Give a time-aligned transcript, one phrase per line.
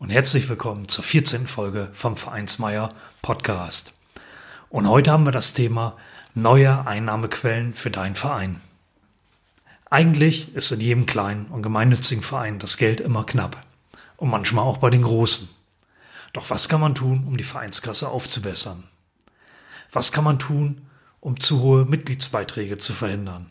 [0.00, 1.46] und herzlich willkommen zur 14.
[1.46, 2.88] Folge vom Vereinsmeier
[3.20, 3.92] Podcast.
[4.70, 5.94] Und heute haben wir das Thema
[6.34, 8.62] neue Einnahmequellen für deinen Verein.
[9.90, 13.62] Eigentlich ist in jedem kleinen und gemeinnützigen Verein das Geld immer knapp
[14.16, 15.50] und manchmal auch bei den großen.
[16.32, 18.84] Doch was kann man tun, um die Vereinskasse aufzubessern?
[19.92, 20.80] Was kann man tun,
[21.20, 23.50] um zu hohe Mitgliedsbeiträge zu verhindern?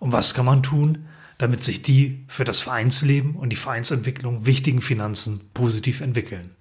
[0.00, 1.06] Und was kann man tun,
[1.40, 6.54] damit sich die für das Vereinsleben und die Vereinsentwicklung wichtigen Finanzen positiv entwickeln?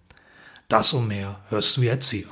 [0.70, 2.28] Das und mehr hörst du jetzt hier.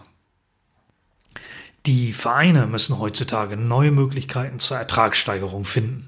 [1.86, 6.08] Die Vereine müssen heutzutage neue Möglichkeiten zur Ertragssteigerung finden,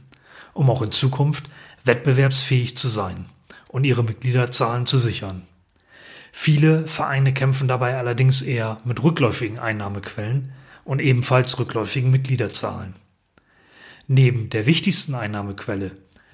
[0.54, 1.50] um auch in Zukunft
[1.84, 3.26] wettbewerbsfähig zu sein
[3.68, 5.42] und ihre Mitgliederzahlen zu sichern.
[6.32, 10.54] Viele Vereine kämpfen dabei allerdings eher mit rückläufigen Einnahmequellen
[10.86, 12.94] und ebenfalls rückläufigen Mitgliederzahlen.
[14.08, 15.92] Neben der wichtigsten Einnahmequelle,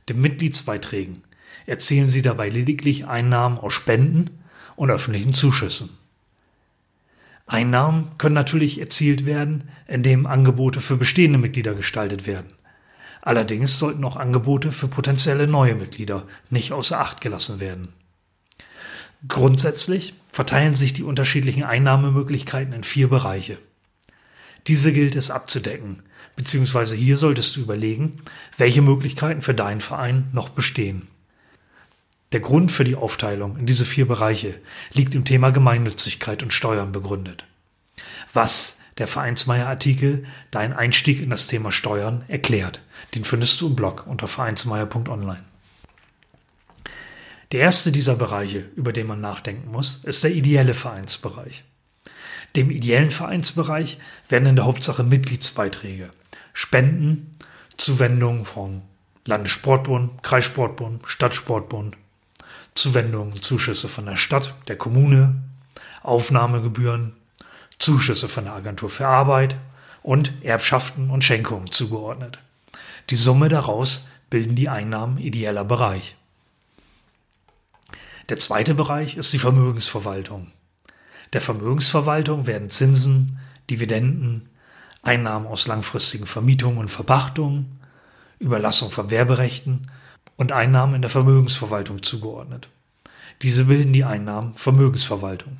[0.09, 1.23] den Mitgliedsbeiträgen,
[1.65, 4.39] erzielen sie dabei lediglich Einnahmen aus Spenden
[4.75, 5.89] und öffentlichen Zuschüssen.
[7.47, 12.47] Einnahmen können natürlich erzielt werden, indem Angebote für bestehende Mitglieder gestaltet werden.
[13.21, 17.89] Allerdings sollten auch Angebote für potenzielle neue Mitglieder nicht außer Acht gelassen werden.
[19.27, 23.57] Grundsätzlich verteilen sich die unterschiedlichen Einnahmemöglichkeiten in vier Bereiche.
[24.67, 26.03] Diese gilt es abzudecken,
[26.35, 28.19] beziehungsweise hier solltest du überlegen,
[28.57, 31.07] welche Möglichkeiten für deinen Verein noch bestehen.
[32.31, 34.59] Der Grund für die Aufteilung in diese vier Bereiche
[34.91, 37.45] liegt im Thema Gemeinnützigkeit und Steuern begründet.
[38.33, 42.81] Was der Vereinsmeier-Artikel Dein Einstieg in das Thema Steuern erklärt.
[43.13, 45.43] Den findest du im Blog unter vereinsmeier.online.
[47.51, 51.63] Der erste dieser Bereiche, über den man nachdenken muss, ist der ideelle Vereinsbereich.
[52.55, 56.09] Dem ideellen Vereinsbereich werden in der Hauptsache Mitgliedsbeiträge,
[56.55, 57.37] Spenden,
[57.75, 58.81] Zuwendungen von
[59.25, 61.97] Landessportbund, Kreissportbund, Stadtsportbund,
[62.73, 65.43] Zuwendungen, Zuschüsse von der Stadt, der Kommune,
[66.01, 67.11] Aufnahmegebühren,
[67.77, 69.57] Zuschüsse von der Agentur für Arbeit
[70.01, 72.39] und Erbschaften und Schenkungen zugeordnet.
[73.09, 76.15] Die Summe daraus bilden die Einnahmen ideeller Bereich.
[78.29, 80.51] Der zweite Bereich ist die Vermögensverwaltung.
[81.33, 83.39] Der Vermögensverwaltung werden Zinsen,
[83.69, 84.47] Dividenden,
[85.05, 87.79] Einnahmen aus langfristigen Vermietungen und Verpachtungen,
[88.39, 89.87] Überlassung von Werberechten
[90.35, 92.69] und Einnahmen in der Vermögensverwaltung zugeordnet.
[93.41, 95.57] Diese bilden die Einnahmen Vermögensverwaltung.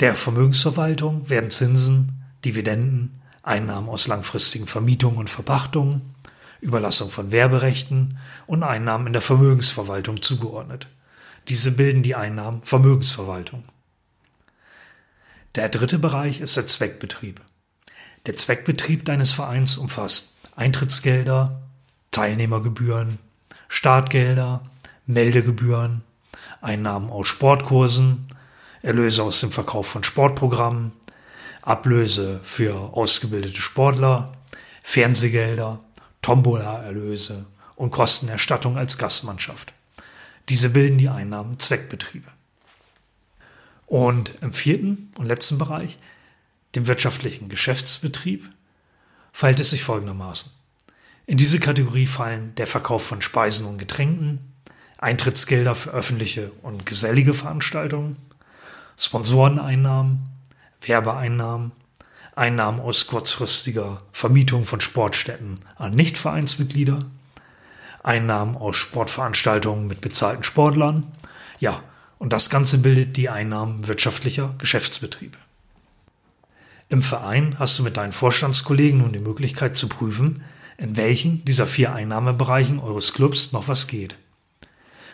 [0.00, 6.14] Der Vermögensverwaltung werden Zinsen, Dividenden, Einnahmen aus langfristigen Vermietungen und Verpachtungen,
[6.60, 10.88] Überlassung von Werberechten und Einnahmen in der Vermögensverwaltung zugeordnet.
[11.48, 13.64] Diese bilden die Einnahmen Vermögensverwaltung.
[15.54, 17.40] Der dritte Bereich ist der Zweckbetrieb.
[18.26, 21.60] Der Zweckbetrieb deines Vereins umfasst Eintrittsgelder,
[22.10, 23.18] Teilnehmergebühren,
[23.68, 24.62] Startgelder,
[25.06, 26.02] Meldegebühren,
[26.62, 28.26] Einnahmen aus Sportkursen,
[28.80, 30.92] Erlöse aus dem Verkauf von Sportprogrammen,
[31.62, 34.32] Ablöse für ausgebildete Sportler,
[34.82, 35.80] Fernsehgelder,
[36.22, 37.44] Tombola-Erlöse
[37.76, 39.74] und Kostenerstattung als Gastmannschaft.
[40.48, 42.28] Diese bilden die Einnahmen Zweckbetriebe.
[43.86, 45.98] Und im vierten und letzten Bereich,
[46.74, 48.48] dem wirtschaftlichen Geschäftsbetrieb,
[49.32, 50.52] verhält es sich folgendermaßen.
[51.26, 54.52] In diese Kategorie fallen der Verkauf von Speisen und Getränken,
[54.98, 58.16] Eintrittsgelder für öffentliche und gesellige Veranstaltungen,
[58.98, 60.28] Sponsoreneinnahmen,
[60.82, 61.72] Werbeeinnahmen,
[62.36, 66.98] Einnahmen aus kurzfristiger Vermietung von Sportstätten an Nichtvereinsmitglieder,
[68.02, 71.12] Einnahmen aus Sportveranstaltungen mit bezahlten Sportlern,
[71.58, 71.82] ja,
[72.18, 75.38] und das Ganze bildet die Einnahmen wirtschaftlicher Geschäftsbetriebe.
[76.94, 80.44] Im Verein hast du mit deinen Vorstandskollegen nun die Möglichkeit zu prüfen,
[80.78, 84.14] in welchen dieser vier Einnahmebereichen eures Clubs noch was geht.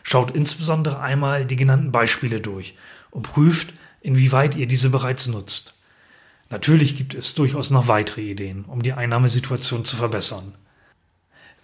[0.02, 2.76] Schaut insbesondere einmal die genannten Beispiele durch
[3.10, 3.72] und prüft,
[4.02, 5.72] inwieweit ihr diese bereits nutzt.
[6.50, 10.54] Natürlich gibt es durchaus noch weitere Ideen, um die Einnahmesituation zu verbessern.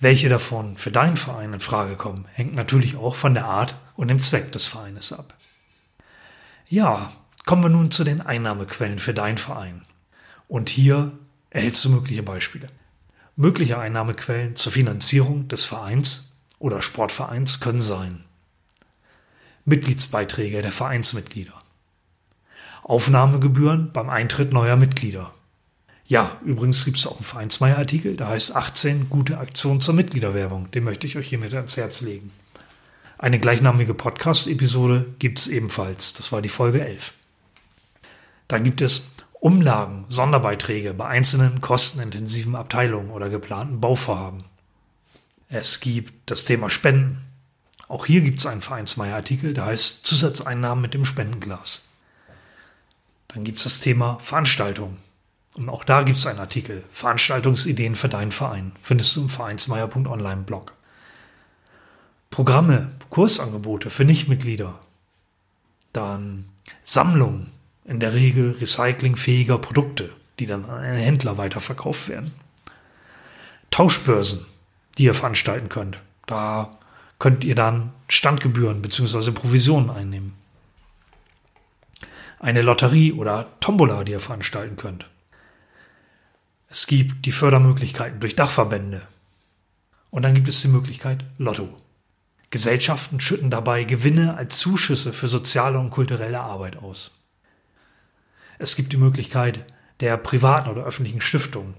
[0.01, 4.09] Welche davon für deinen Verein in Frage kommen, hängt natürlich auch von der Art und
[4.09, 5.35] dem Zweck des Vereines ab.
[6.71, 7.13] Ja,
[7.45, 9.83] kommen wir nun zu den Einnahmequellen für deinen Verein.
[10.49, 11.13] Und hier
[11.51, 12.69] erhältst du mögliche Beispiele.
[13.37, 18.25] Mögliche Einnahmequellen zur Finanzierung des Vereins oder Sportvereins können sein
[19.65, 21.53] Mitgliedsbeiträge der Vereinsmitglieder.
[22.85, 25.35] Aufnahmegebühren beim Eintritt neuer Mitglieder.
[26.07, 30.71] Ja, übrigens gibt es auch einen Vereinsmeier-Artikel, der heißt 18 gute Aktionen zur Mitgliederwerbung.
[30.71, 32.31] Den möchte ich euch hiermit ans Herz legen.
[33.19, 36.13] Eine gleichnamige Podcast-Episode gibt es ebenfalls.
[36.13, 37.13] Das war die Folge 11.
[38.47, 39.11] Dann gibt es
[39.41, 44.45] Umlagen, Sonderbeiträge bei einzelnen kostenintensiven Abteilungen oder geplanten Bauvorhaben.
[45.49, 47.25] Es gibt das Thema Spenden.
[47.89, 51.89] Auch hier gibt es einen Vereinsmeier-Artikel, der heißt Zusatzeinnahmen mit dem Spendenglas.
[53.29, 54.97] Dann gibt es das Thema Veranstaltungen.
[55.57, 58.73] Und auch da gibt es einen Artikel, Veranstaltungsideen für deinen Verein.
[58.83, 60.73] Findest du im vereinsmeier.online Blog.
[62.31, 64.79] Programme, Kursangebote für Nichtmitglieder.
[65.93, 66.49] Dann
[66.83, 67.53] Sammlungen,
[67.87, 72.33] in der Regel recyclingfähiger Produkte, die dann an einen Händler weiterverkauft werden.
[73.71, 74.45] Tauschbörsen,
[74.99, 75.99] die ihr veranstalten könnt.
[76.27, 76.79] Da
[77.19, 79.31] könnt ihr dann Standgebühren bzw.
[79.31, 80.35] Provisionen einnehmen.
[82.39, 85.09] Eine Lotterie oder Tombola, die ihr veranstalten könnt.
[86.69, 89.03] Es gibt die Fördermöglichkeiten durch Dachverbände.
[90.11, 91.69] Und dann gibt es die Möglichkeit Lotto.
[92.51, 97.19] Gesellschaften schütten dabei Gewinne als Zuschüsse für soziale und kulturelle Arbeit aus.
[98.59, 99.65] Es gibt die Möglichkeit
[100.01, 101.75] der privaten oder öffentlichen Stiftung.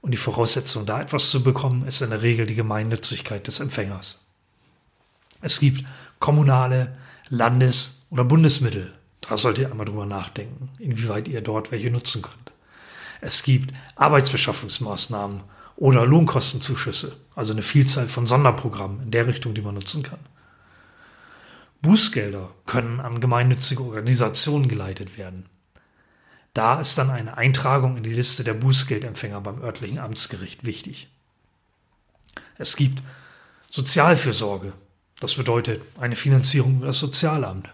[0.00, 4.24] Und die Voraussetzung, da etwas zu bekommen, ist in der Regel die Gemeinnützigkeit des Empfängers.
[5.40, 5.84] Es gibt
[6.18, 6.96] kommunale,
[7.28, 8.92] Landes- oder Bundesmittel.
[9.20, 12.52] Da solltet ihr einmal drüber nachdenken, inwieweit ihr dort welche nutzen könnt.
[13.20, 15.42] Es gibt Arbeitsbeschaffungsmaßnahmen
[15.76, 20.18] oder Lohnkostenzuschüsse, also eine Vielzahl von Sonderprogrammen in der Richtung, die man nutzen kann.
[21.82, 25.46] Bußgelder können an gemeinnützige Organisationen geleitet werden.
[26.54, 31.08] Da ist dann eine Eintragung in die Liste der Bußgeldempfänger beim örtlichen Amtsgericht wichtig.
[32.58, 33.02] Es gibt
[33.70, 34.74] Sozialfürsorge,
[35.18, 37.70] das bedeutet eine Finanzierung über das Sozialamt.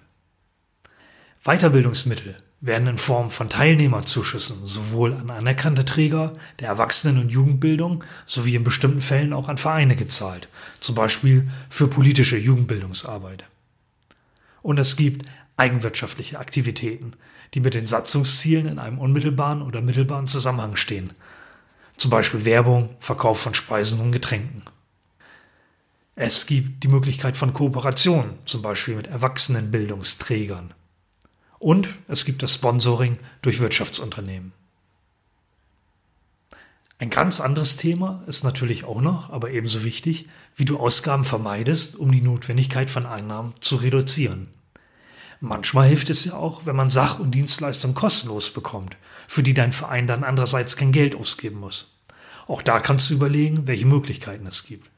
[1.43, 8.57] Weiterbildungsmittel werden in Form von Teilnehmerzuschüssen sowohl an anerkannte Träger der Erwachsenen- und Jugendbildung sowie
[8.57, 10.49] in bestimmten Fällen auch an Vereine gezahlt,
[10.81, 13.45] zum Beispiel für politische Jugendbildungsarbeit.
[14.63, 15.27] Und es gibt
[15.57, 17.15] eigenwirtschaftliche Aktivitäten,
[17.55, 21.13] die mit den Satzungszielen in einem unmittelbaren oder mittelbaren Zusammenhang stehen,
[21.97, 24.63] zum Beispiel Werbung, Verkauf von Speisen und Getränken.
[26.15, 30.75] Es gibt die Möglichkeit von Kooperation, zum Beispiel mit Erwachsenenbildungsträgern.
[31.61, 34.53] Und es gibt das Sponsoring durch Wirtschaftsunternehmen.
[37.01, 41.95] Ein ganz anderes Thema ist natürlich auch noch, aber ebenso wichtig, wie du Ausgaben vermeidest,
[41.95, 44.49] um die Notwendigkeit von Einnahmen zu reduzieren.
[45.41, 48.97] Manchmal hilft es ja auch, wenn man Sach- und Dienstleistungen kostenlos bekommt,
[49.29, 51.93] für die dein Verein dann andererseits kein Geld ausgeben muss.
[52.49, 54.91] Auch da kannst du überlegen, welche Möglichkeiten es gibt.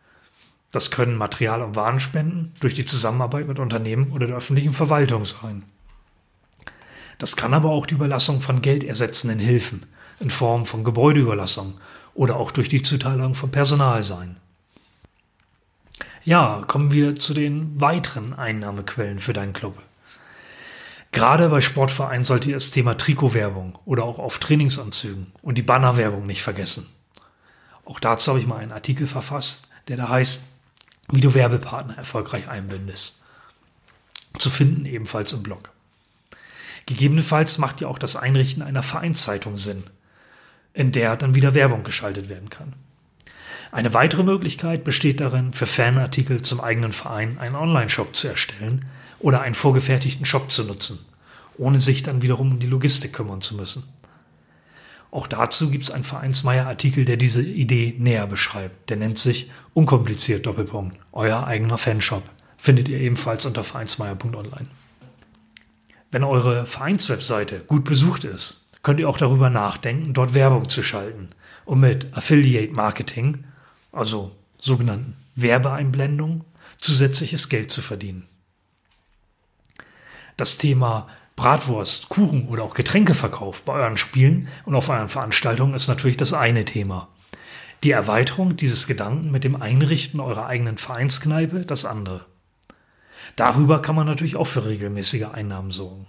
[0.70, 5.64] Das können Material- und Warenspenden durch die Zusammenarbeit mit Unternehmen oder der öffentlichen Verwaltung sein.
[7.18, 9.84] Das kann aber auch die Überlassung von geldersetzenden Hilfen
[10.20, 11.74] in Form von Gebäudeüberlassung
[12.14, 14.36] oder auch durch die Zuteilung von Personal sein.
[16.24, 19.76] Ja, kommen wir zu den weiteren Einnahmequellen für deinen Club.
[21.12, 26.26] Gerade bei Sportvereinen solltet ihr das Thema Trikotwerbung oder auch auf Trainingsanzügen und die Bannerwerbung
[26.26, 26.86] nicht vergessen.
[27.84, 30.58] Auch dazu habe ich mal einen Artikel verfasst, der da heißt,
[31.10, 33.24] wie du Werbepartner erfolgreich einbindest.
[34.38, 35.70] Zu finden ebenfalls im Blog.
[36.86, 39.82] Gegebenenfalls macht ja auch das Einrichten einer Vereinszeitung Sinn,
[40.72, 42.74] in der dann wieder Werbung geschaltet werden kann.
[43.72, 48.86] Eine weitere Möglichkeit besteht darin, für Fanartikel zum eigenen Verein einen Online-Shop zu erstellen
[49.20, 50.98] oder einen vorgefertigten Shop zu nutzen,
[51.56, 53.84] ohne sich dann wiederum um die Logistik kümmern zu müssen.
[55.12, 58.90] Auch dazu gibt es einen Vereinsmeier-Artikel, der diese Idee näher beschreibt.
[58.90, 62.22] Der nennt sich Unkompliziert Doppelpunkt, euer eigener Fanshop.
[62.56, 64.68] Findet ihr ebenfalls unter vereinsmeier.online.
[66.12, 71.28] Wenn eure Vereinswebseite gut besucht ist, könnt ihr auch darüber nachdenken, dort Werbung zu schalten
[71.64, 73.44] und mit Affiliate Marketing,
[73.92, 76.44] also sogenannten Werbeeinblendungen,
[76.78, 78.26] zusätzliches Geld zu verdienen.
[80.40, 81.06] Das Thema
[81.36, 86.32] Bratwurst, Kuchen oder auch Getränkeverkauf bei euren Spielen und auf euren Veranstaltungen ist natürlich das
[86.32, 87.08] eine Thema.
[87.82, 92.24] Die Erweiterung dieses Gedanken mit dem Einrichten eurer eigenen Vereinskneipe das andere.
[93.36, 96.06] Darüber kann man natürlich auch für regelmäßige Einnahmen sorgen.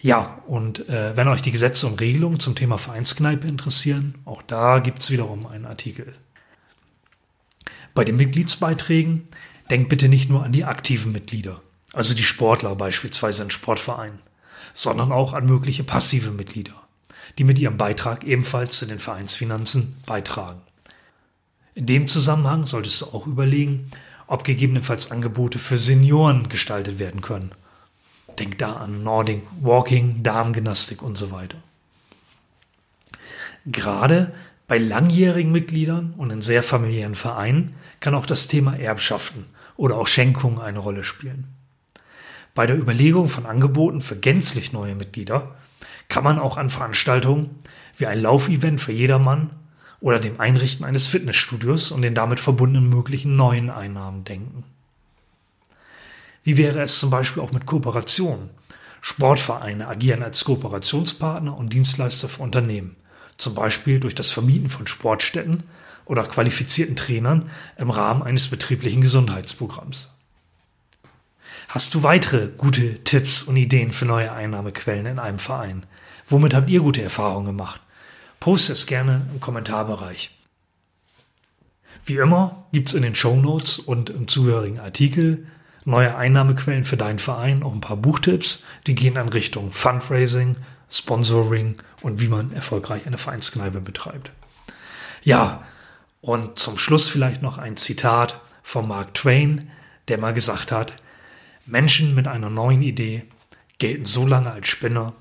[0.00, 4.78] Ja, und äh, wenn euch die Gesetze und Regelungen zum Thema Vereinskneipe interessieren, auch da
[4.78, 6.14] gibt es wiederum einen Artikel.
[7.92, 9.24] Bei den Mitgliedsbeiträgen
[9.70, 11.60] denkt bitte nicht nur an die aktiven Mitglieder,
[11.92, 14.20] also die Sportler beispielsweise in Sportvereinen,
[14.74, 16.74] sondern auch an mögliche passive Mitglieder,
[17.38, 20.60] die mit ihrem Beitrag ebenfalls zu den Vereinsfinanzen beitragen.
[21.74, 23.90] In dem Zusammenhang solltest du auch überlegen,
[24.26, 27.52] ob gegebenenfalls Angebote für Senioren gestaltet werden können.
[28.38, 31.58] Denk da an Nordic Walking, Darmgymnastik und so weiter.
[33.64, 34.32] Gerade
[34.66, 40.06] bei langjährigen Mitgliedern und in sehr familiären Vereinen kann auch das Thema Erbschaften oder auch
[40.06, 41.46] Schenkungen eine Rolle spielen.
[42.58, 45.54] Bei der Überlegung von Angeboten für gänzlich neue Mitglieder
[46.08, 47.50] kann man auch an Veranstaltungen
[47.96, 49.50] wie ein Laufevent für jedermann
[50.00, 54.64] oder dem Einrichten eines Fitnessstudios und den damit verbundenen möglichen neuen Einnahmen denken.
[56.42, 58.50] Wie wäre es zum Beispiel auch mit Kooperationen?
[59.02, 62.96] Sportvereine agieren als Kooperationspartner und Dienstleister für Unternehmen,
[63.36, 65.62] zum Beispiel durch das Vermieten von Sportstätten
[66.06, 70.08] oder qualifizierten Trainern im Rahmen eines betrieblichen Gesundheitsprogramms.
[71.68, 75.84] Hast du weitere gute Tipps und Ideen für neue Einnahmequellen in einem Verein?
[76.26, 77.82] Womit habt ihr gute Erfahrungen gemacht?
[78.40, 80.30] Poste es gerne im Kommentarbereich.
[82.06, 85.46] Wie immer gibt es in den Show Notes und im zugehörigen Artikel
[85.84, 90.56] neue Einnahmequellen für deinen Verein, auch ein paar Buchtipps, die gehen in Richtung Fundraising,
[90.90, 94.32] Sponsoring und wie man erfolgreich eine Vereinskneipe betreibt.
[95.22, 95.64] Ja,
[96.22, 99.70] und zum Schluss vielleicht noch ein Zitat von Mark Twain,
[100.08, 100.94] der mal gesagt hat,
[101.68, 103.24] Menschen mit einer neuen Idee
[103.78, 105.14] gelten so lange als Spinner,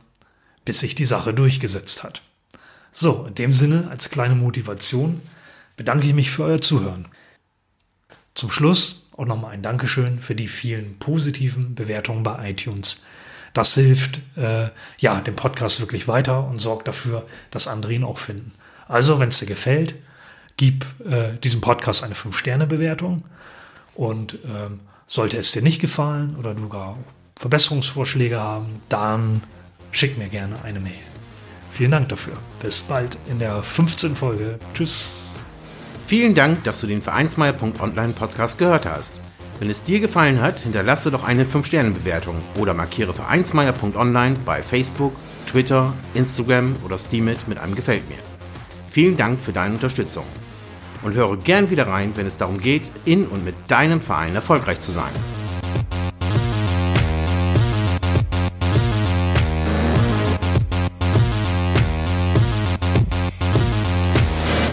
[0.65, 2.23] bis sich die Sache durchgesetzt hat.
[2.91, 5.21] So, in dem Sinne, als kleine Motivation,
[5.75, 7.07] bedanke ich mich für euer Zuhören.
[8.33, 13.05] Zum Schluss auch nochmal ein Dankeschön für die vielen positiven Bewertungen bei iTunes.
[13.53, 18.17] Das hilft äh, ja dem Podcast wirklich weiter und sorgt dafür, dass andere ihn auch
[18.17, 18.51] finden.
[18.87, 19.95] Also, wenn es dir gefällt,
[20.57, 23.23] gib äh, diesem Podcast eine 5-Sterne-Bewertung.
[23.95, 26.97] Und ähm, sollte es dir nicht gefallen oder du gar
[27.37, 29.41] Verbesserungsvorschläge haben, dann
[29.91, 30.93] schick mir gerne eine Mail.
[31.71, 32.33] Vielen Dank dafür.
[32.61, 34.15] Bis bald in der 15.
[34.15, 34.59] Folge.
[34.73, 35.35] Tschüss.
[36.05, 39.19] Vielen Dank, dass du den Vereinsmeier.online Podcast gehört hast.
[39.59, 45.13] Wenn es dir gefallen hat, hinterlasse doch eine 5-Sterne-Bewertung oder markiere Vereinsmeier.online bei Facebook,
[45.47, 48.17] Twitter, Instagram oder Steamit mit einem Gefällt mir.
[48.89, 50.25] Vielen Dank für deine Unterstützung.
[51.03, 54.79] Und höre gern wieder rein, wenn es darum geht, in und mit deinem Verein erfolgreich
[54.79, 55.11] zu sein.